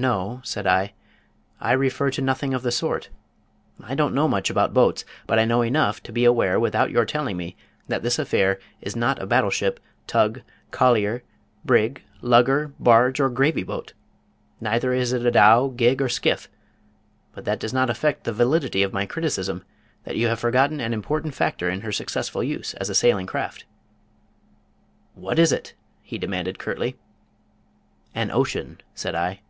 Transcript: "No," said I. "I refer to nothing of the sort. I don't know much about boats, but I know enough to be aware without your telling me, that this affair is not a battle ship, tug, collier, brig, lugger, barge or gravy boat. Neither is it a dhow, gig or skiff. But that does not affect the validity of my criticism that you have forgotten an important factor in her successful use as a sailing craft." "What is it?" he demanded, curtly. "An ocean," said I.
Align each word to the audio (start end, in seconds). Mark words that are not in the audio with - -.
"No," 0.00 0.40
said 0.44 0.64
I. 0.64 0.92
"I 1.58 1.72
refer 1.72 2.12
to 2.12 2.22
nothing 2.22 2.54
of 2.54 2.62
the 2.62 2.70
sort. 2.70 3.10
I 3.82 3.96
don't 3.96 4.14
know 4.14 4.28
much 4.28 4.48
about 4.48 4.72
boats, 4.72 5.04
but 5.26 5.40
I 5.40 5.44
know 5.44 5.62
enough 5.62 6.00
to 6.04 6.12
be 6.12 6.24
aware 6.24 6.60
without 6.60 6.92
your 6.92 7.04
telling 7.04 7.36
me, 7.36 7.56
that 7.88 8.04
this 8.04 8.16
affair 8.16 8.60
is 8.80 8.94
not 8.94 9.20
a 9.20 9.26
battle 9.26 9.50
ship, 9.50 9.80
tug, 10.06 10.42
collier, 10.70 11.24
brig, 11.64 12.04
lugger, 12.22 12.72
barge 12.78 13.18
or 13.18 13.28
gravy 13.28 13.64
boat. 13.64 13.92
Neither 14.60 14.92
is 14.92 15.12
it 15.12 15.26
a 15.26 15.32
dhow, 15.32 15.66
gig 15.66 16.00
or 16.00 16.08
skiff. 16.08 16.48
But 17.34 17.44
that 17.46 17.58
does 17.58 17.72
not 17.72 17.90
affect 17.90 18.22
the 18.22 18.32
validity 18.32 18.84
of 18.84 18.92
my 18.92 19.04
criticism 19.04 19.64
that 20.04 20.14
you 20.14 20.28
have 20.28 20.38
forgotten 20.38 20.78
an 20.80 20.92
important 20.94 21.34
factor 21.34 21.68
in 21.68 21.80
her 21.80 21.90
successful 21.90 22.44
use 22.44 22.72
as 22.74 22.88
a 22.88 22.94
sailing 22.94 23.26
craft." 23.26 23.64
"What 25.14 25.40
is 25.40 25.50
it?" 25.50 25.74
he 26.02 26.18
demanded, 26.18 26.60
curtly. 26.60 26.96
"An 28.14 28.30
ocean," 28.30 28.80
said 28.94 29.16
I. 29.16 29.40